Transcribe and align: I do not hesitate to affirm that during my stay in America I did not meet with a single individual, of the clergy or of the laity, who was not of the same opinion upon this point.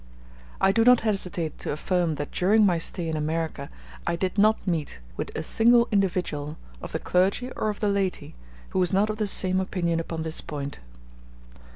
I 0.59 0.71
do 0.71 0.83
not 0.83 1.01
hesitate 1.01 1.59
to 1.59 1.71
affirm 1.71 2.15
that 2.15 2.31
during 2.31 2.65
my 2.65 2.79
stay 2.79 3.07
in 3.07 3.15
America 3.15 3.69
I 4.07 4.15
did 4.15 4.35
not 4.35 4.65
meet 4.65 4.99
with 5.15 5.29
a 5.37 5.43
single 5.43 5.87
individual, 5.91 6.57
of 6.81 6.91
the 6.91 6.97
clergy 6.97 7.51
or 7.51 7.69
of 7.69 7.81
the 7.81 7.87
laity, 7.87 8.33
who 8.69 8.79
was 8.79 8.91
not 8.93 9.11
of 9.11 9.17
the 9.17 9.27
same 9.27 9.59
opinion 9.59 9.99
upon 9.99 10.23
this 10.23 10.41
point. 10.41 10.79